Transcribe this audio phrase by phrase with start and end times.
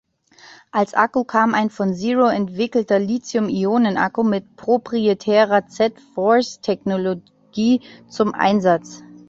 [0.71, 9.03] Als Akku kam ein von Zero entwickelter Lithium-Ionen-Akku mit „proprietärer Z-Force-Technologie“ zum Einsatz.